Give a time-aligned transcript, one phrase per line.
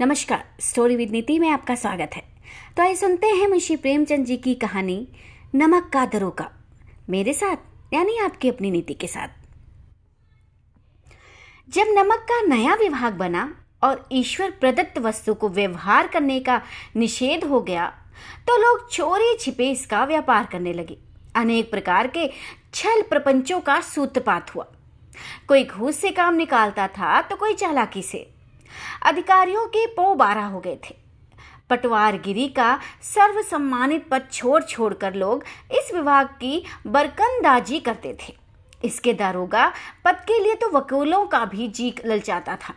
[0.00, 2.22] नमस्कार story with नीति में आपका स्वागत है।
[2.76, 5.08] तो आइए सुनते हैं मुंशी प्रेमचंद जी की कहानी,
[5.54, 6.48] नमक का दरोगा।
[7.10, 7.56] मेरे साथ,
[7.94, 9.28] यानी आपकी अपनी नीति के साथ।
[11.68, 13.44] जब नमक का नया विभाग बना
[13.82, 16.60] और ईश्वर प्रदत्त वस्तु को व्यवहार करने का
[16.96, 17.86] निषेध हो गया
[18.48, 20.98] तो लोग चोरी छिपे इसका व्यापार करने लगे।
[21.36, 22.30] अनेक प्रकार के
[22.74, 24.66] छल प्रपंचों का सूत्रपात हुआ।
[25.48, 28.28] कोई घूस से काम निकालता था तो कोई चालाकी से।
[29.02, 30.94] अधिकारियों के पो बारह हो गए थे।
[31.70, 38.36] पटवारगिरी का सर्व सम्मानित पद छोड़ छोड़कर लोग इस विभाग की बरकंदाजी करते थे।
[38.84, 39.72] इसके दारोगा
[40.04, 42.74] पद के लिए तो वकीलों का भी जी ललचाता था।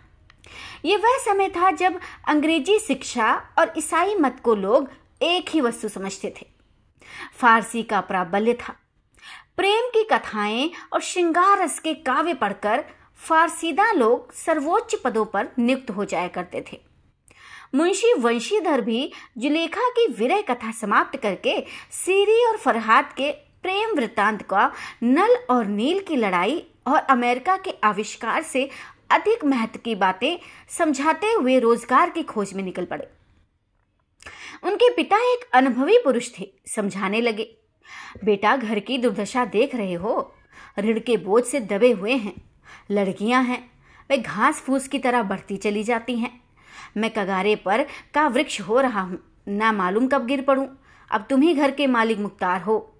[0.86, 4.90] ये वह समय था जब अंग्रेज़ी शिक्षा और ईसाई मत को लोग
[5.22, 6.46] एक ही वस्तु समझते थे।
[7.40, 8.76] फारसी का प्राबल्य था।
[9.58, 12.84] प्रेम की कथाएँ और श्रृंगार रस के काव्य पढ़कर
[13.20, 16.80] फारसीदा लोग सर्वोच्च पदों पर नियुक्त हो जाया करते थे।
[17.76, 21.60] मुंशी वंशीधर भी जुलेखा की विरह कथा समाप्त करके
[21.92, 23.32] सीरी और फरहाद के
[23.64, 24.72] प्रेम वृत्तांत का
[25.04, 28.70] नल और नील की लड़ाई और अमेरिका के आविष्कार से
[29.12, 30.38] अधिक महत्व की बातें
[30.70, 33.10] समझाते हुए रोज़गार की खोज में निकल पड़े।
[34.64, 37.52] उनके पिता एक अनुभवी पुरुष थे, समझाने लगे,
[38.24, 40.34] बेटा, घर की दुर्दशा देख रहे हो,
[40.80, 42.42] ऋण के बोझ से दबे हुए हैं।
[42.92, 43.72] लड़कियाँ हैं।
[44.10, 46.42] वे घास फूस की तरह बढ़ती चली जाती हैं।
[46.98, 50.68] मैं कगारे पर का वृक्ष हो रहा हूँ। ना मालूम कब गिर पड़ूं।
[51.12, 52.96] अब तुम ही घर के मालिक मुख्तार हो।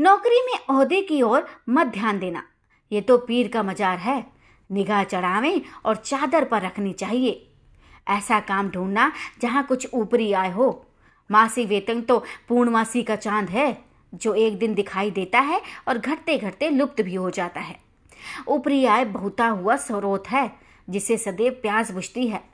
[0.00, 2.42] नौकरी में ओहदे की ओर मत ध्यान देना।
[2.92, 4.24] ये तो पीर का मजार है।
[4.70, 7.44] निगाह चढ़ावें और चादर पर रखनी चाहिए।
[8.08, 9.12] ऐसा काम ढूंढना
[9.42, 10.86] जहाँ कुछ ऊपरी आय हो।
[11.30, 13.84] मासी वेतन तो पूर्णमासी का चाँद है,
[14.14, 17.87] जो एक दिन दिखाई देता है और घटते घटते लुप्त भी हो जाता है।
[18.48, 20.52] ऊपरी आय बहुता हुआ स्रोत है,
[20.90, 22.44] जिसे सदैव प्यास बुझती है।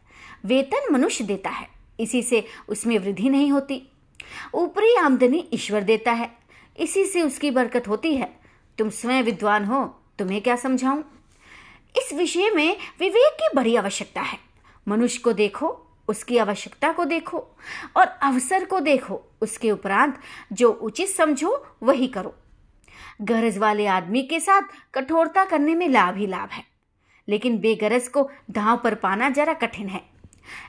[0.44, 1.68] वेतन मनुष्य देता है,
[2.00, 3.88] इसी से उसमें वृद्धि नहीं होती।
[4.54, 6.30] ऊपरी आमदनी ईश्वर देता है,
[6.78, 8.40] इसी से उसकी बरकत होती है।
[8.78, 9.84] तुम स्वयं विद्वान हो,
[10.18, 11.02] तुम्हें क्या समझाऊं?
[11.96, 14.38] इस विषय में विवेक की बड़ी आवश्यकता है।
[14.88, 17.38] मनुष्य को देखो, उसकी आवश्यकता को देखो,
[17.96, 20.20] और अवसर को देखो, उसके उपरांत
[20.52, 22.34] जो उचित समझो, वही करो।
[23.20, 24.62] गरज वाले आदमी के साथ
[24.94, 26.64] कठोरता करने में लाभ ही लाभ है।
[27.28, 30.02] लेकिन बेगरज को दांव पर पाना जरा कठिन है।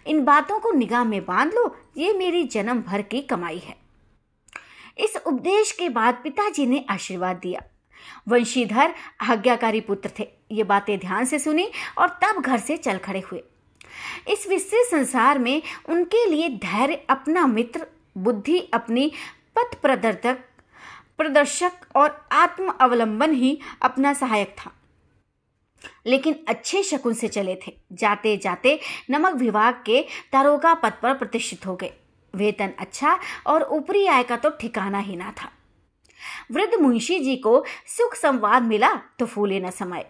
[0.08, 3.78] इन बातों को निगाह में बाँध लो, ये मेरी जन्म भर की कमाई है।
[4.98, 7.62] इस उपदेश के बाद पिताजी ने आशीर्वाद दिया।
[8.28, 13.20] वंशीधर आज्ञाकारी पुत्र थे। ये बातें ध्यान से सुनी और तब घर से चल खड़े
[13.20, 13.44] हुए।
[14.28, 19.12] इस विस्तृत संसार में उनके लिए धैर्य, अपना मित्र, बुद्धि अपनी
[19.56, 20.40] पथ प्रदर्शक
[21.18, 24.72] प्रदर्शक और आत्म अवलंबन ही अपना सहायक था।
[26.06, 31.66] लेकिन अच्छे शकुन से चले थे। जाते जाते नमक विभाग के दारोगा पद पर प्रतिष्ठित
[31.66, 31.94] हो गए।
[32.36, 35.52] वेतन अच्छा और ऊपरी आय का तो ठिकाना ही ना था।
[36.52, 40.06] वृद्ध मुंशी जी को सुख संवाद मिला तो फूले न समय।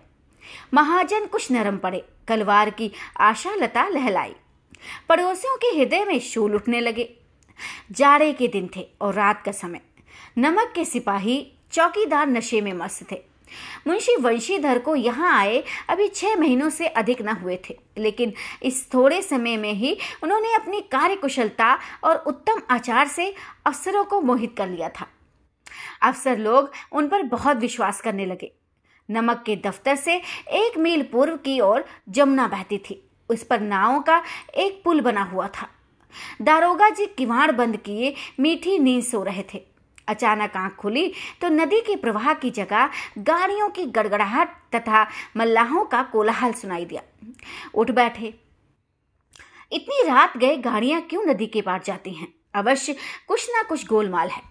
[0.73, 4.35] महाजन कुछ नरम पड़े। कलवार की आशा लता लहलाई।
[5.09, 7.17] पड़ोसियों के हृदय में शूल उठने लगे।
[7.91, 9.81] जाड़े के दिन थे और रात का समय।
[10.38, 13.22] नमक के सिपाही चौकीदार नशे में मस्त थे।
[13.88, 18.88] मुंशी वंशीधर को यहाँ आए अभी छह महीनों से अधिक न हुए थे, लेकिन इस
[18.94, 23.34] थोड़े समय में ही उन्होंने अपनी कार्यकुशलता और उत्तम आचार से
[23.66, 25.07] अफसरों को मोहित कर लिया था।
[26.03, 28.52] अफसर लोग उन पर बहुत विश्वास करने लगे।
[29.09, 30.16] नमक के दफ्तर से
[30.53, 34.22] एक मील पूर्व की ओर जमुना बहती थी। उस पर नावों का
[34.56, 35.67] एक पुल बना हुआ था।
[36.41, 39.63] दारोगा जी किवाड़ बंद किए मीठी नींद सो रहे थे।
[40.07, 41.11] अचानक आँख खुली
[41.41, 42.89] तो नदी के प्रवाह की जगह
[43.19, 45.05] गाड़ियों की गड़गड़ाहट तथा
[45.38, 47.01] मल्लाहों का कोलाहल सुनाई दिया।
[47.73, 48.33] उठ बैठे।
[49.71, 52.27] इतनी रात गए गाड़ियाँ क्यों नदी के पार जाती हैं?
[52.55, 52.95] अवश्य
[53.27, 54.41] कुछ ना कुछ गोलमाल है।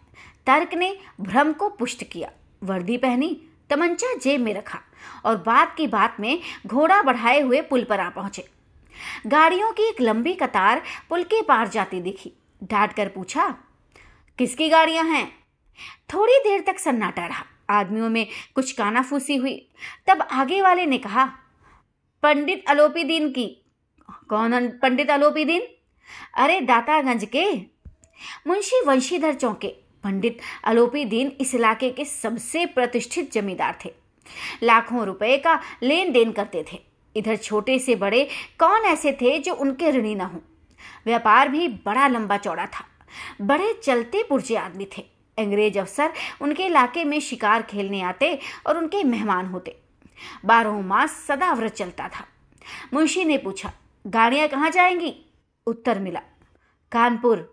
[0.47, 2.31] तर्क ने भ्रम को पुष्ट किया।
[2.63, 3.37] वर्दी पहनी,
[3.71, 4.81] तमंचा जेब में रखा
[5.25, 8.45] और बात की बात में घोड़ा बढ़ाए हुए पुल पर आ पहुँचे।
[9.27, 13.49] गाड़ियों की एक लंबी कतार पुल के पार जाती दिखी। डांट कर पूछा,
[14.39, 15.27] किसकी गाड़ियाँ हैं?
[16.15, 19.69] थोड़ी देर तक सन्नाटा रहा। आदमियों में कुछ कानाफूसी हुई।
[20.07, 21.25] तब आगे वाले ने कहा,
[22.23, 23.65] पंडित अलोपी दीन की
[24.29, 25.63] कौन पंडित अलोपी दीन
[26.35, 27.53] अरे, दातागंज के।
[28.47, 29.69] मुंशी वंशीधर चौके।
[30.05, 33.95] पंडित अलोपी दीन इस इलाके के सबसे प्रतिष्ठित जमींदार थे।
[34.63, 36.81] लाखों रुपए का लेन देन करते थे।
[37.17, 38.29] इधर छोटे से बड़े
[38.59, 40.43] कौन ऐसे थे जो उनके ऋणी न हो?
[41.07, 42.85] व्यापार भी बड़ा लंबा चौड़ा था।
[43.41, 49.03] बड़े चलते पुरजे आदमी थे। अंग्रेज़ अफसर उनके इलाके में शिकार खेलने आते और उनके
[49.05, 49.77] मेहमान होते।
[50.45, 52.27] बारह मास सदा व्रत चलता था।
[52.95, 53.73] मुंशी ने पूछा,
[54.05, 55.15] गाड़ियाँ कहाँ जाएँगी?
[55.67, 56.21] उत्तर मिला,
[56.93, 57.53] कानपुर।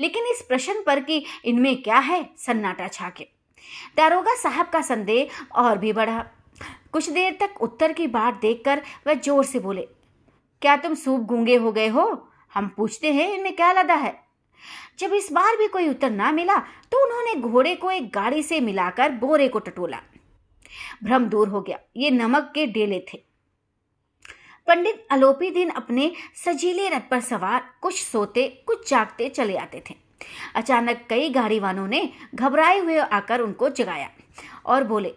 [0.00, 2.28] लेकिन इस प्रश्न पर कि इनमें क्या है?
[2.38, 3.26] सन्नाटा छा के
[3.96, 6.24] दारोगा साहब का संदेह और भी बढ़ा।
[6.92, 9.82] कुछ देर तक उत्तर की बात देखकर वह ज़ोर से बोले,
[10.62, 12.06] क्या तुम सूप गूँगे हो गए हो?
[12.54, 14.14] हम पूछते हैं इनमें क्या लदा है?
[14.98, 16.56] जब इस बार भी कोई उत्तर ना मिला
[16.92, 20.00] तो उन्होंने घोड़े को एक गाड़ी से मिलाकर बोरे को टटोला।
[21.04, 23.22] भ्रम दूर हो गया। ये नमक के डेले थे।
[24.68, 29.94] पंडित अलोपी दिन अपने सजीले रथ पर सवार, कुछ सोते, कुछ जागते चले आते थे।
[30.54, 34.10] अचानक कई गाड़ी वालों ने घबराए हुए आकर उनको जगाया
[34.66, 35.14] और बोले,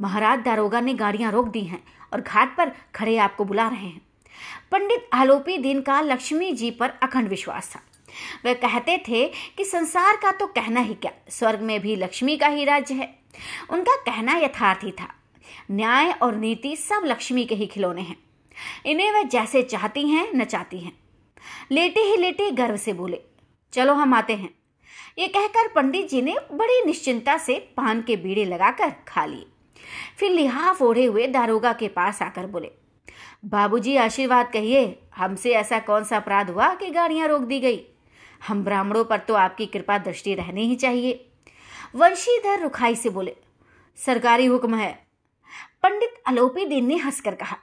[0.00, 1.82] महाराज, दारोगा ने गाड़ियाँ रोक दी हैं
[2.12, 4.00] और घाट पर खड़े आपको बुला रहे हैं।
[4.72, 7.80] पंडित आलोपी दिन का लक्ष्मी जी पर अखंड विश्वास था।
[8.44, 9.26] वह कहते थे
[9.56, 11.12] कि संसार का तो कहना ही क्या?
[11.28, 13.18] स्वर्ग में भी लक्ष्मी का ही राज्य है।
[13.70, 15.08] उनका कहना यथार्थ था।
[15.70, 18.16] न्याय और नीति सब लक्ष्मी के ही खिलौने हैं।
[18.86, 20.92] इन्हें वह जैसे चाहती हैं नचाती हैं।
[21.70, 23.20] लेटे ही लेटे गर्व से बोले,
[23.72, 24.50] चलो हम आते हैं।
[25.18, 29.46] ये कहकर पंडित जी ने बड़ी निश्चिंता से पान के बीड़े लगाकर खा लिए।
[30.18, 32.70] फिर लिहाफ ओढ़े हुए दारोगा के पास आकर बोले,
[33.44, 37.76] बाबूजी आशीर्वाद कहिए, हमसे ऐसा कौन सा अपराध हुआ कि गाड़ियाँ रोक दी गई?
[38.40, 41.24] हम ब्राह्मणों पर तो आपकी कृपा दृष्टि रहनी ही चाहिए।
[41.94, 43.34] वंशीधर रुखाई से बोले,
[43.98, 44.92] सरकारी हुक्म है।
[45.82, 47.56] पंडित अलोपी दिन ने हंसकर कहा,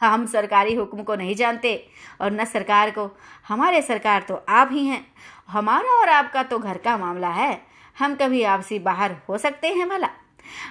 [0.00, 1.74] हम सरकारी हुक्म को नहीं जानते
[2.20, 3.08] और न सरकार को,
[3.48, 5.04] हमारे सरकार तो आप ही हैं।
[5.48, 7.60] हमारा और आपका तो घर का मामला है,
[7.96, 10.08] हम कभी आपसी बाहर हो सकते हैं भला।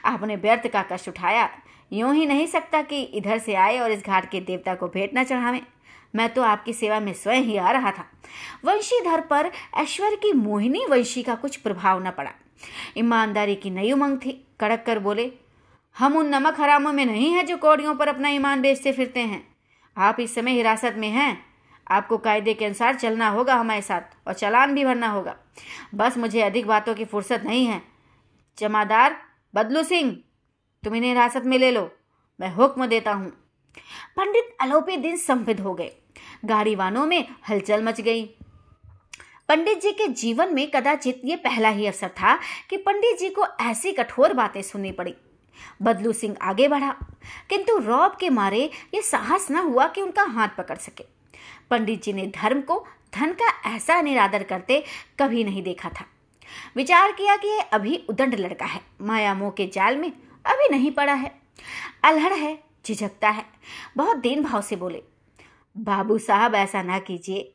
[0.05, 1.49] आपने व्यर्थ का कष्ट उठाया
[1.91, 5.11] यूँ ही नहीं सकता कि इधर से आए और इस घाट के देवता को भेंट
[5.15, 5.61] न चढ़ावे।
[6.15, 8.05] मैं तो आपकी सेवा में स्वयं ही आ रहा था।
[8.65, 12.31] वंशीधर पर ऐश्वर्य की मोहिनी वंशी का कुछ प्रभाव न पड़ा।
[12.97, 15.31] ईमानदारी की नई उमंग थी। कड़क कर बोले,
[15.97, 19.47] हम उन नमक हरामों में नहीं हैं जो कौड़ियों पर अपना ईमान बेचते फिरते हैं।
[19.97, 21.45] आप इस समय हिरासत में हैं।
[21.91, 25.35] आपको कायदे के अनुसार चलना होगा हमारे साथ और चलान भी भरना होगा।
[25.95, 27.81] बस मुझे अधिक बातों की फुर्सत नहीं है।
[28.57, 29.17] जमादार
[29.55, 30.17] बदलू सिंह
[30.83, 31.92] तुम इन्हें हिरासत में ले लो।
[32.39, 33.30] मैं हुक्म देता हूँ।
[34.18, 35.92] पंडित अलोपी दिन संपित हो गए।
[36.45, 38.25] गाड़ी वानों में हलचल मच गई।
[39.50, 42.39] पंडित जी के जीवन में कदाचित ये पहला ही अवसर था
[42.69, 45.16] कि पंडित जी को ऐसी कठोर बातें सुननी पड़ी।
[45.81, 46.95] बदलू सिंह आगे बढ़ा।
[47.50, 51.06] किंतु रौब के मारे ये साहस न हुआ कि उनका हाथ पकड़ सके।
[51.69, 54.83] पंडित जी ने धर्म को, धन का ऐसा निरादर करते
[55.19, 56.06] कभी नहीं देखा था।
[56.75, 60.12] विचार किया कि यह अभी उदंड लड़का है। माया मोह के जाल में
[60.45, 61.31] अभी नहीं पड़ा है।
[62.03, 63.45] अलहड़ है, झिझकता है।
[63.97, 65.01] बहुत दीन भाव से बोले,
[65.75, 67.53] बाबू साहब, ऐसा ना कीजिए।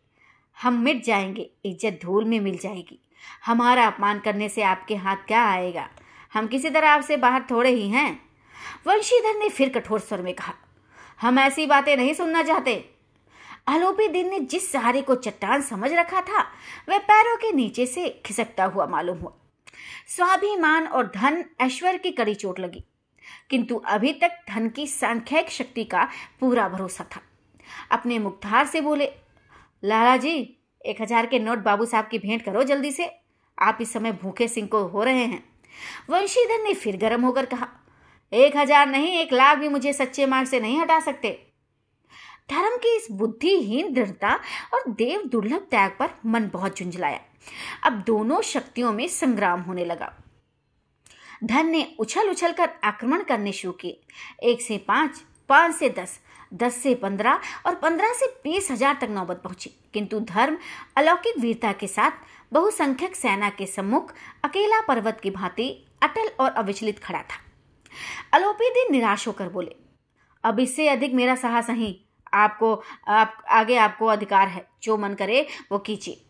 [0.57, 2.99] हम मिट जाएँगे, इज़्ज़त धूल में मिल जाएगी।
[3.47, 5.89] हमारा अपमान करने से आपके हाथ क्या आएगा?
[6.35, 8.11] हम किसी तरह आपसे बाहर थोड़े ही हैं।
[8.87, 10.55] वंशीधर ने फिर कठोर स्वर में कहा,
[11.21, 12.85] हम ऐसी बातें नहीं सुनना चाहते।
[13.69, 16.43] आलोपी दिन ने जिस सहारे को चट्टान समझ रखा था,
[16.89, 19.33] वह पैरों के नीचे से खिसकता हुआ मालूम हुआ।
[20.09, 22.85] स्वाभिमान और धन ऐश्वर्य की कड़ी चोट लगी।
[23.51, 26.09] किंतु अभी तक धन की सांख्यिक शक्ति का
[26.41, 27.21] पूरा भरोसा था।
[27.91, 29.11] अपने मुख्तार से बोले,
[29.83, 33.11] लाला जी, एक हज़ार के नोट बाबू साहब की भेंट करो जल्दी से।
[33.59, 35.43] आप इस समय भूखे सिंह को हो रहे हैं।
[36.11, 37.69] वंशीधर ने फिर गर्म होकर कहा,
[38.33, 41.46] एक हज़ार नहीं, एक लाख भी मुझे सच्चे मार्ग से नहीं हटा सकते।
[42.49, 44.35] धर्म की इस बुद्धिहीन दृढ़ता
[44.75, 47.21] और देव दुर्लभ त्याग पर मन बहुत झुंझलाया।
[47.85, 50.13] अब दोनों शक्तियों में संग्राम होने लगा।
[51.45, 54.01] धन ने उछल उछल कर आक्रमण करने शुरू किए।
[54.43, 56.19] एक से पाँच पाँच से दस
[56.55, 60.57] दस से पंद्रह और पंद्रह से बीस हज़ार तक नौबत पहुँची। किंतु धर्म
[60.97, 64.13] अलौकिक वीरता के साथ बहुसंख्यक सेना के सम्मुख
[64.45, 65.69] अकेला पर्वत की भांति
[66.03, 67.41] अटल और अविचलित खड़ा था।
[68.35, 69.75] अलोपी दिन निराश होकर बोले,
[70.45, 71.95] अब इससे अधिक मेरा साहस नहीं।
[72.35, 72.75] आपको,
[73.09, 76.23] आप, आगे आपको अधिकार है, जो मन करे वो कीजिए।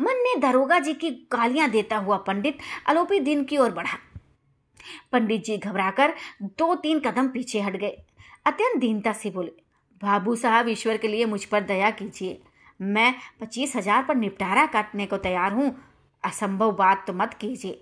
[0.00, 3.98] मन में दरोगा जी की गालियाँ देता हुआ पंडित अलोपी दिन की ओर बढ़ा।
[5.12, 7.96] पंडित जी घबराकर दो तीन कदम पीछे हट गए।
[8.46, 9.50] अत्यंत दीनता से बोले,
[10.02, 12.40] बाबू साहब, ईश्वर के लिए मुझ पर दया कीजिए।
[12.80, 15.74] मैं पच्चीस हज़ार पर निपटारा काटने को तैयार हूँ।
[16.24, 17.80] असंभव बात तो मत कीजिए।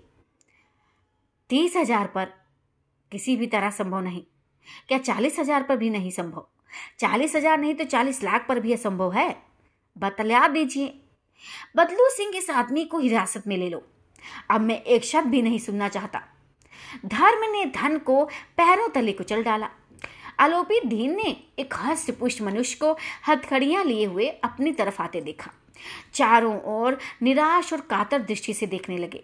[1.49, 2.33] तीस हज़ार पर
[3.11, 4.21] किसी भी तरह संभव नहीं।
[4.87, 6.47] क्या चालीस हज़ार पर भी नहीं संभव?
[6.99, 9.29] चालीस हज़ार नहीं तो चालीस लाख पर भी असंभव है।
[9.95, 10.93] बतला दीजिए।
[11.77, 13.83] बदलू सिंह इस आदमी को हिरासत में ले लो।
[14.51, 16.21] अब मैं एक शब्द भी नहीं सुनना चाहता।
[17.05, 18.23] धर्म ने धन को
[18.57, 19.69] पैरों तले कुचल डाला।
[20.39, 22.91] आलोपी दीन ने एक हस्त पुष्ट मनुष्य को
[23.27, 25.51] हथखड़ियाँ लिए हुए अपनी तरफ़ आते देखा।
[26.13, 29.23] चारों ओर निराश और कातर दृष्टि से देखने लगे।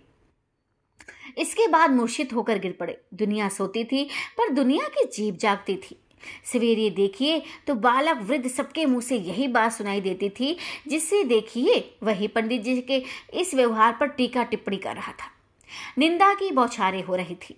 [1.37, 4.03] इसके बाद मूर्छित होकर गिर पड़े। दुनिया सोती थी,
[4.37, 5.97] पर दुनिया की जीप जागती थी।
[6.45, 11.97] सवेरे देखिए तो बालक वृद्ध सबके मुँह से यही बात सुनाई देती थी, जिससे देखिए,
[12.03, 13.03] वही पंडित जी के
[13.33, 15.31] इस व्यवहार पर टीका टिप्पणी कर रहा था।
[15.97, 17.55] निंदा की बौछारें हो रही थी।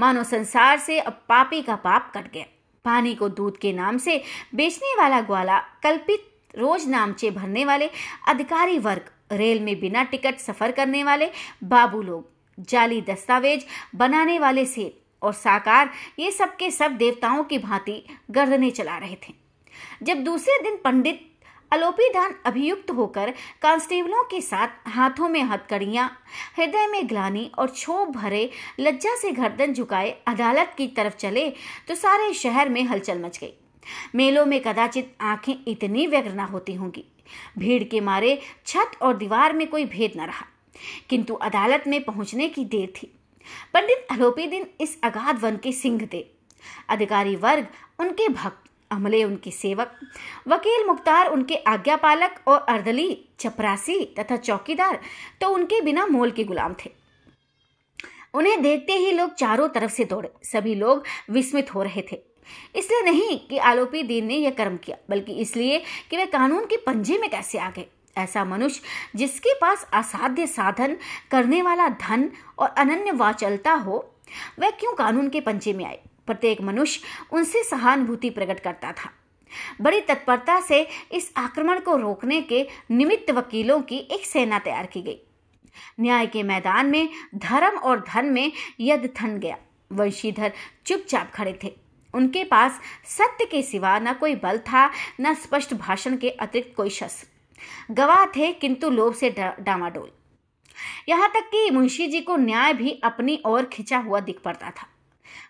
[0.00, 2.44] मानो संसार से अब पापी का पाप कट गया।
[2.84, 4.22] पानी को दूध के नाम से
[4.54, 7.88] बेचने वाला ग्वाला, कल्पित रोज नामचे भरने वाले
[8.28, 11.30] अधिकारी वर्ग, रेल में बिना टिकट सफ़र करने वाले
[11.64, 13.64] बाबू लोग, जाली दस्तावेज़
[13.96, 14.92] बनाने वाले सेठ
[15.24, 19.34] और साकार ये सब के सब देवताओं की भांति गर्दने चला रहे थे।
[20.02, 21.30] जब दूसरे दिन पंडित
[21.72, 26.08] अलोपीदान अभियुक्त होकर कांस्टेबलों के साथ हाथों में हथकड़ियाँ,
[26.56, 28.50] हृदय में ग्लानी और क्षोभ भरे
[28.80, 31.50] लज्जा से गर्दन झुकाए अदालत की तरफ़ चले
[31.88, 33.52] तो सारे शहर में हलचल मच गई।
[34.14, 37.04] मेलों में कदाचित आँखें इतनी व्यग्र न होती होंगी।
[37.58, 40.46] भीड़ के मारे छत और दीवार में कोई भेद न रहा।
[41.10, 43.12] किंतु अदालत में पहुँचने की देर थी।
[43.74, 46.24] पंडित अलोपी दिन इस अगाध वन के सिंह थे।
[46.88, 47.66] अधिकारी वर्ग,
[47.98, 49.94] उनके भक्त, अमले उनके सेवक,
[50.48, 55.00] वकील मुख्तार उनके आज्ञापालक और अर्दली, चपरासी तथा चौकीदार
[55.40, 56.90] तो उनके बिना मोल के गुलाम थे।
[58.34, 62.20] उन्हें देखते ही लोग चारों तरफ़ से दौड़े। सभी लोग विस्मित हो रहे थे।
[62.76, 66.76] इसलिए नहीं कि आलोपी दीन ने यह कर्म किया, बल्कि इसलिए कि वे कानून के
[66.76, 67.86] पंजे में कैसे आ गए।
[68.18, 68.82] ऐसा मनुष्य
[69.16, 70.96] जिसके पास असाध्य साधन,
[71.30, 74.14] करने वाला धन और अनन्य वाचलता हो,
[74.58, 76.00] वह क्यों कानून के पंजे में आए?
[76.26, 77.00] प्रत्येक मनुष्य
[77.32, 79.10] उनसे सहानुभूति प्रकट करता था।
[79.80, 85.02] बड़ी तत्परता से इस आक्रमण को रोकने के निमित्त वकीलों की एक सेना तैयार की
[85.02, 85.20] गई।
[86.00, 89.56] न्याय के मैदान में धर्म और धन में यद थन गया।
[89.92, 90.52] वंशीधर
[90.86, 91.76] चुपचाप खड़े थे।
[92.14, 94.90] उनके पास सत्य के सिवा न कोई बल था,
[95.20, 97.33] न स्पष्ट भाषण के अतिरिक्त कोई शस्त्र।
[97.90, 99.30] गवाह थे किंतु लोभ से
[99.60, 100.10] डामाडोल।
[101.08, 104.86] यहाँ तक कि मुंशी जी को न्याय भी अपनी ओर खिंचा हुआ दिख पड़ता था।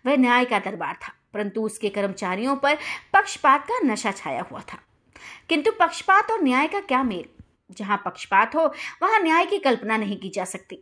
[0.06, 2.76] वह न्याय का दरबार था, परंतु उसके कर्मचारियों पर
[3.12, 4.78] पक्षपात का नशा छाया हुआ था।
[5.48, 7.24] किंतु पक्षपात और न्याय का क्या मेल?
[7.70, 8.66] जहाँ पक्षपात हो,
[9.02, 10.78] वहाँ न्याय की कल्पना नहीं की जा सकती।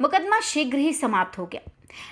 [0.00, 1.70] मुकदमा शीघ्र ही समाप्त हो गया।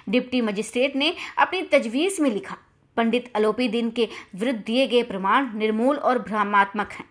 [0.08, 2.56] डिप्टी मजिस्ट्रेट ने अपनी तजवीज में लिखा,
[2.96, 7.04] पंडित अलोपी दिन के विरुद्ध दिए गए प्रमाण निर्मूल और भ्रमात्मक हैं।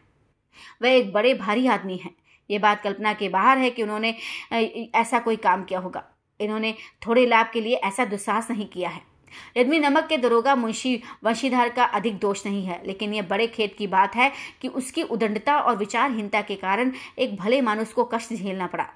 [0.81, 2.15] वह एक बड़े भारी आदमी हैं।
[2.49, 4.15] ये बात कल्पना के बाहर है कि उन्होंने
[4.95, 6.03] ऐसा कोई काम किया होगा।
[6.39, 6.75] इन्होंने
[7.07, 9.01] थोड़े लाभ के लिए ऐसा दुस्साहस नहीं किया है।
[9.57, 13.75] यदि नमक के दरोगा मुंशी, वंशीधार का अधिक दोष नहीं है, लेकिन यह बड़े खेत
[13.77, 14.31] की बात है
[14.61, 18.87] कि उसकी उदंडता और विचारहीनता के कारण एक भले मानुष को कष्ट झेलना पड़ा।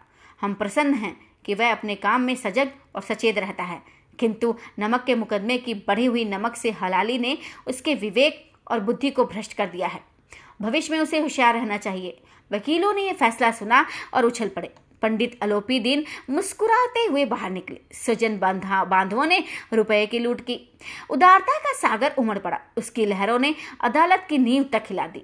[0.42, 3.82] हम प्रसन्न हैं कि वह अपने काम में सजग और सचेत रहता है।
[4.20, 7.38] किंतु नमक के मुकदमे की बढ़ी हुई नमक से हलाली ने
[7.68, 10.17] उसके विवेक और बुद्धि को भ्रष्ट कर दिया है।
[10.62, 12.22] भविष्य में उसे होशियार रहना चाहिए।
[12.52, 17.82] वकीलों ने यह फैसला सुना और उछल पड़े। पंडित अलोपी दिन मुस्कुराते हुए बाहर निकले।
[17.92, 20.78] सजन बांधा, बांधवों ने रुपए की लूट की।
[21.10, 25.24] उदारता का सागर उमड़ पड़ा। उसकी लहरों ने अदालत की नींव तक हिला दी।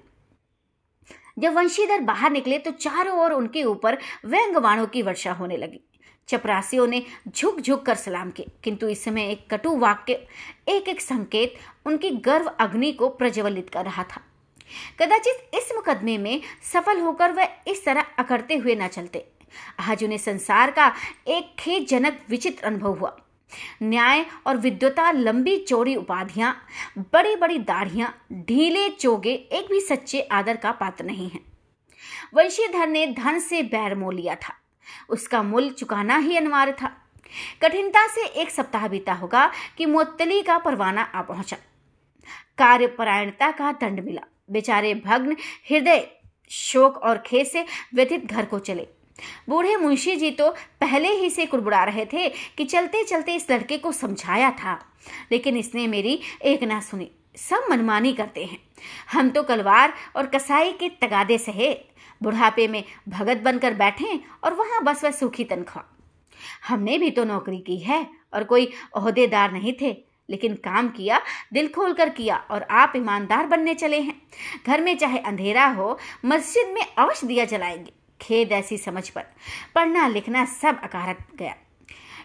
[1.39, 5.81] जब वंशीधर बाहर निकले तो चारों ओर उनके ऊपर व्यंगवाणों की वर्षा होने लगी।
[6.27, 10.27] चपरासियों ने झुक झुक कर सलाम किए। किंतु इस समय एक कटु वाक्य
[10.67, 14.21] एक एक संकेत उनकी गर्व अग्नि को प्रज्वलित कर रहा था।
[14.99, 16.41] कदाचित इस मुकदमे में
[16.73, 19.25] सफल होकर वह इस तरह अकड़ते हुए न चलते।
[19.79, 20.93] आज उन्हें संसार का
[21.27, 23.17] एक खेदजनक विचित्र अनुभव हुआ।
[23.83, 26.55] न्याय और विद्वता लंबी चौड़ी उपाधियाँ
[26.97, 31.39] बड़ी बड़ी दाढ़ियाँ, ढीले चोगे एक भी सच्चे आदर का पात्र नहीं है।
[32.33, 34.53] वंशीधर ने धन से बैर मोल लिया था।
[35.09, 36.91] उसका मूल्य चुकाना ही अनिवार्य था।
[37.61, 41.57] कठिनता से एक सप्ताह बीता होगा कि मुअत्तली का परवाना आ पहुँचा।
[42.57, 45.35] कार्यपरायणता का दंड मिला। बेचारे भग्न
[45.69, 46.07] हृदय
[46.51, 48.87] शोक और खेत से व्यथित घर को चले।
[49.49, 50.49] बूढ़े मुंशी जी तो
[50.81, 54.79] पहले ही से कुड़बुड़ा रहे थे कि चलते चलते इस लड़के को समझाया था।
[55.31, 58.59] लेकिन इसने मेरी एक ना सुनी, सब मनमानी करते हैं।
[59.11, 61.73] हम तो कलवार और कसाई के तगादे सहे
[62.21, 65.89] बुढ़ापे में भगत बनकर बैठे और वहाँ बस वह सूखी तनख्वाह।
[66.67, 69.91] हमने भी तो नौकरी की है और कोई अहदेदार नहीं थे।
[70.29, 71.21] लेकिन काम किया,
[71.53, 74.21] दिल खोल कर किया और आप ईमानदार बनने चले हैं।
[74.67, 79.23] घर में चाहे अंधेरा हो, मस्जिद में अवश्य दिया जलाएँगे। खेद ऐसी समझ पर।
[79.75, 81.55] पढ़ना लिखना सब अकारत गया।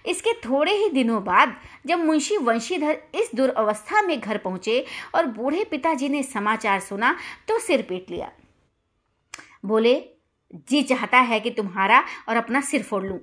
[0.06, 5.64] इसके थोड़े ही दिनों बाद जब मुंशी वंशीधर इस दुर्अवस्था में घर पहुँचे और बूढ़े
[5.64, 7.16] पिताजी ने समाचार सुना
[7.48, 8.32] तो सिर पीट लिया।
[9.64, 10.08] बोले,
[10.54, 13.20] जी चाहता है कि तुम्हारा और अपना सिर फोड़ लूँ।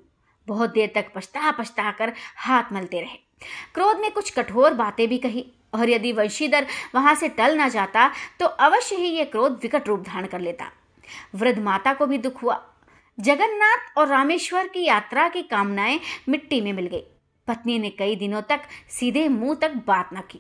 [0.48, 3.25] बहुत देर तक पछता पछता कर हाथ मलते रहे।
[3.74, 8.10] क्रोध में कुछ कठोर बातें भी कही, और यदि वंशीधर वहाँ से टल ना जाता
[8.40, 10.72] तो अवश्य ही यह क्रोध विकट रूप धारण कर लेता।
[11.36, 12.62] वृद्ध माता को भी दुख हुआ।
[13.18, 16.00] जगन्नाथ और रामेश्वर की यात्रा की कामनाएँ
[16.30, 17.04] मिट्टी में मिल गई।
[17.48, 20.40] पत्नी ने कई दिनों तक सीधे मुँह तक बात न की।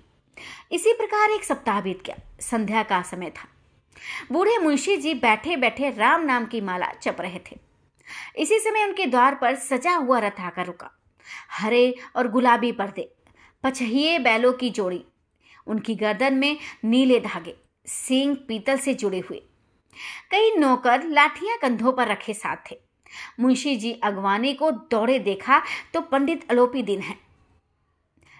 [0.71, 3.47] इसी प्रकार एक सप्ताह बीत गया। संध्या का समय था।
[4.31, 7.59] बूढ़े मुंशी जी बैठे बैठे राम नाम की माला चप रहे थे।
[8.37, 10.91] इसी समय उनके द्वार पर सजा हुआ रथ आकर रुका।
[11.51, 13.09] हरे और गुलाबी पर्दे,
[13.63, 15.03] पछहिए बैलों की जोड़ी,
[15.67, 17.55] उनकी गर्दन में नीले धागे,
[17.85, 19.41] सींग पीतल से जुड़े हुए।
[20.31, 22.79] कई नौकर लाठियाँ कंधों पर रखे साथ थे।
[23.39, 25.61] मुंशी जी अगवानी को दौड़े देखा
[25.93, 27.15] तो पंडित अलोपी दिन है।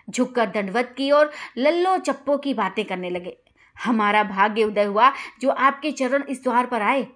[0.10, 3.38] झुककर दंडवत की और लल्लो चप्पो की बातें करने लगे।
[3.76, 5.12] हमारा भाग्य उदय हुआ
[5.42, 7.08] जो आपके चरण इस द्वार पर आए।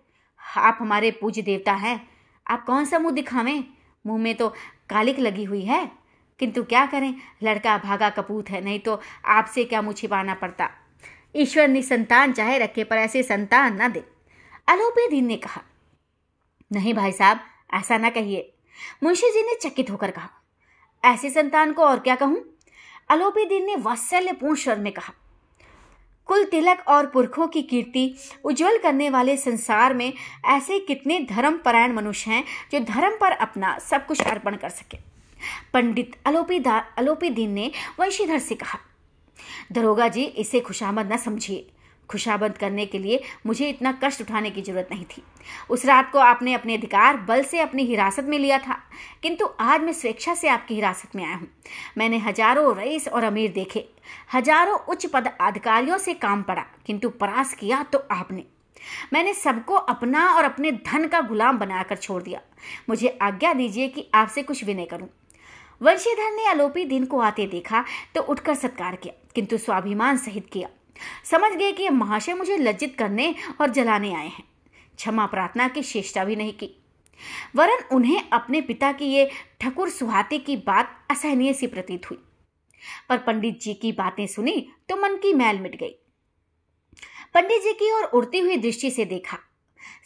[0.58, 2.10] आप हमारे पूज्य देवता हैं।
[2.48, 3.64] आप कौन सा मुँह दिखावें?
[4.06, 4.54] मुँह में तो
[4.90, 5.92] कालिक लगी हुई है।
[6.40, 7.14] किंतु क्या करें?
[7.44, 10.70] लड़का भागा कपूत है, नहीं तो आपसे क्या मुँह छिपाना पड़ता?
[11.36, 14.04] ईश्वर ने संतान चाहे रखे, पर ऐसे संतान न दे।
[14.68, 15.62] अलोपे दीन ने कहा,
[16.72, 17.40] नहीं भाई साहब,
[17.74, 18.54] ऐसा ना कहिए।
[19.04, 20.30] मुंशी जी ने चकित होकर कहा,
[21.04, 22.44] ऐसी संतान को और क्या कहूँ?
[23.10, 25.14] अलोपी दीन ने वात्सल्यपूर्ण स्वर में कहा
[26.30, 28.04] कुल तिलक और पुरखों की कीर्ति
[28.46, 30.12] उज्जवल करने वाले संसार में
[30.46, 34.98] ऐसे कितने धर्म परायण मनुष्य हैं जो धर्म पर अपना सब कुछ अर्पण कर सके।
[35.74, 36.64] पंडित अलोपी
[36.98, 38.80] अलोपी दीन ने वंशीधर से कहा,
[39.72, 41.68] दरोगा जी, इसे खुशामद न समझिए।
[42.10, 45.24] खुशाबंद करने के लिए मुझे इतना कष्ट उठाने की ज़रूरत नहीं थी।
[45.70, 48.78] उस रात को आपने अपने अधिकार बल से अपनी हिरासत में लिया था,
[49.24, 51.48] किंतु आज मैं स्वेच्छा से आपकी हिरासत में आया हूँ।
[51.98, 53.86] मैंने हज़ारों रईस और अमीर देखे,
[54.34, 58.44] हज़ारों उच्च पद अधिकारियों से काम पड़ा, किंतु परास किया तो आपने।
[59.14, 62.42] मैंने सबको अपना और अपने धन का गुलाम बनाकर छोड़ दिया।
[62.90, 65.08] मुझे आज्ञा दीजिए कि आपसे कुछ विनय करूँ।
[65.82, 67.84] वंशीधर ने आलोपी दिन को आते देखा
[68.16, 70.70] तो उठकर सत्कार किया, किंतु स्वाभिमान सहित किया।
[71.26, 74.44] समझ गए कि महाशय मुझे लज्जित करने और जलाने आए हैं।
[74.98, 76.84] क्षमा प्रार्थना की शेषता भी नहीं की।
[77.56, 82.20] वरन उन्हें अपने पिता की ये ठकुर सुहाते की बात असहनीय सी प्रतीत हुई।
[83.10, 85.96] पर पंडित जी की बातें सुनी तो मन की मैल मिट गई।
[87.34, 89.38] पंडित जी की ओर उड़ती हुई दृष्टि से देखा।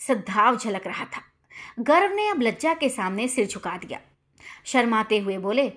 [0.07, 1.21] सद्भाव झलक रहा था।
[1.79, 3.99] गर्व ने अब लज्जा के सामने सिर झुका दिया।
[4.65, 5.71] शर्माते हुए बोले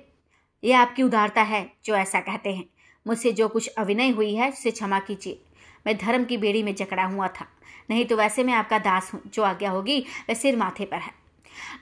[0.65, 2.65] यह आपकी उदारता है जो ऐसा कहते हैं।
[3.07, 5.41] मुझसे जो कुछ अविनय हुई है उसे क्षमा कीजिए।
[5.87, 7.47] मैं धर्म की बेड़ी में जकड़ा हुआ था।
[7.91, 11.13] नहीं तो वैसे मैं आपका दास हूँ जो आज्ञा होगी वह सिर माथे पर है।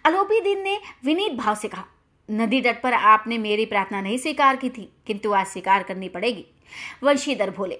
[0.04, 1.84] अलोपी दिन ने विनीत भाव से कहा
[2.28, 6.44] नदी तट पर आपने मेरी प्रार्थना नहीं स्वीकार की थी किंतु आज स्वीकार करनी पड़ेगी।
[7.02, 7.78] वंशीधर बोले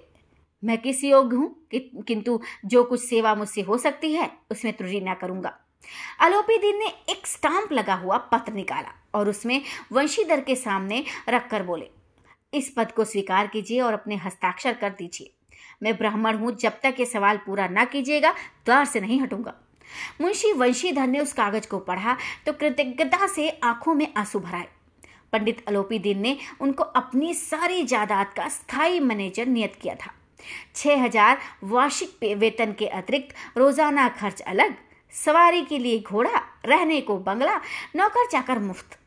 [0.62, 1.78] मैं किस योग्य हूँ कि,
[2.09, 5.52] किंतु जो कुछ सेवा मुझसे हो सकती है उसमें त्रुटि न करूँगा।
[6.20, 9.61] अलोपी दिन ने एक स्टाम्प लगा हुआ पत्र निकाला और उसमें
[9.92, 11.90] वंशीधर के सामने रखकर बोले
[12.55, 15.31] इस पद को स्वीकार कीजिए और अपने हस्ताक्षर कर दीजिए।
[15.83, 18.31] मैं ब्राह्मण हूँ, जब तक ये सवाल पूरा ना कीजिएगा,
[18.67, 19.55] द्वार से नहीं हटूँगा।
[20.21, 24.69] मुंशी वंशीधर ने उस कागज़ को पढ़ा तो कृतज्ञता से आँखों में आँसू भराए।
[25.33, 30.12] पंडित अलोपी दिन ने उनको अपनी सारी जायदाद का स्थायी मैनेजर नियत किया था।
[30.75, 34.75] छह हज़ार वार्षिक वेतन के अतिरिक्त रोज़ाना खर्च अलग,
[35.14, 37.57] सवारी के लिए घोड़ा, रहने को बंगला,
[37.97, 38.99] नौकर चाकर मुफ़्त।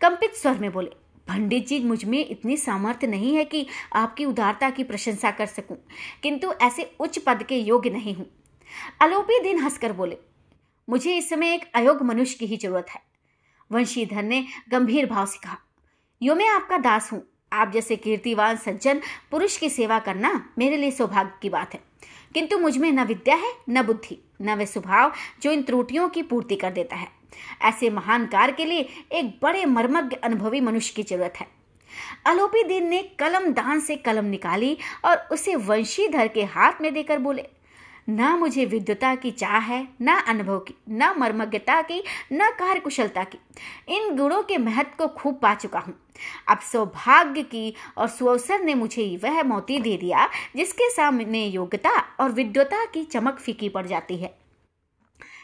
[0.00, 0.90] कंपित स्वर में बोले
[1.28, 5.76] पंडित जी, मुझमें इतनी सामर्थ्य नहीं है कि आपकी उदारता की प्रशंसा कर सकूँ।
[6.22, 8.26] किंतु ऐसे उच्च पद के योग्य नहीं हूँ।
[9.00, 10.16] अलोपी दिन हंसकर बोले,
[10.88, 13.00] मुझे इस समय एक अयोग्य मनुष्य की ही ज़रूरत है।
[13.72, 15.58] वंशीधर ने गंभीर भाव से कहा,
[16.22, 20.90] यो मैं आपका दास हूँ। आप जैसे कीर्तिवान सज्जन, पुरुष की सेवा करना मेरे लिए
[20.90, 21.80] सौभाग्य की बात है।
[22.34, 26.56] किंतु मुझमें न विद्या है, न बुद्धि, न वे स्वभाव जो इन त्रुटियों की पूर्ति
[26.56, 27.08] कर देता है।
[27.62, 31.46] ऐसे महान कार्य के लिए एक बड़े मर्मज्ञ अनुभवी मनुष्य की ज़रूरत है।
[32.26, 37.18] अलोपी दीन ने कलम दान से कलम निकाली और उसे वंशीधर के हाथ में देकर
[37.18, 37.46] बोले,
[38.08, 43.24] न मुझे विद्युता की चाह है, न अनुभव की, न मर्मज्ञता की, न कार्य कुशलता
[43.24, 43.38] की।
[43.88, 45.94] इन गुणों के महत्व को खूब पा चुका हूँ।
[46.48, 52.32] अब सौभाग्य की और सुअवसर ने मुझे वह मोती दे दिया, जिसके सामने योग्यता और
[52.32, 54.34] विद्वता की चमक फीकी पड़ जाती है।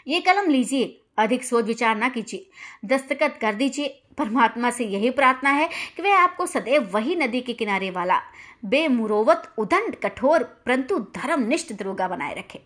[0.08, 2.50] ये कलम लीजिए। अधिक सोच विचार ना कीजिए,
[2.84, 7.52] दस्तखत कर दीजिए। परमात्मा से यही प्रार्थना है कि वह आपको सदैव वही नदी के
[7.52, 8.20] किनारे वाला,
[8.64, 12.60] बेमुरोवत, उदंड, कठोर, परंतु धर्मनिष्ठ दरोगा बनाए रखे।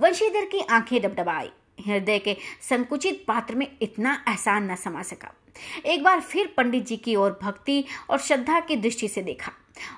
[0.00, 1.50] वंशीधर की आँखें डबडबाई।
[1.86, 5.34] हृदय के संकुचित पात्र में इतना एहसान न समा सका।
[5.86, 9.52] एक बार फिर पंडित जी की ओर भक्ति और श्रद्धा की दृष्टि से देखा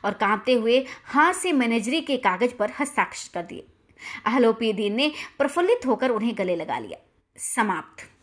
[0.04, 3.66] और कांपते हुए हाथ से मैनेजरी के कागज़ पर हस्ताक्षर कर दिए।
[4.24, 7.05] अहलोपी दीन ने प्रफुल्लित होकर उन्हें गले लगा लिया।
[7.38, 8.15] समाप्त।